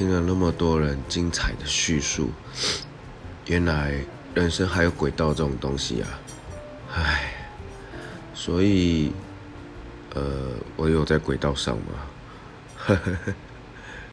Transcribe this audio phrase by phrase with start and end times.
[0.00, 2.30] 听了那么多人精彩的叙述
[3.44, 6.08] 原来人生还有轨道这种东西啊。
[6.94, 7.34] 唉
[8.32, 9.12] 所以
[10.14, 11.92] 呃我有在轨道上吗？
[12.78, 13.34] 呵呵呵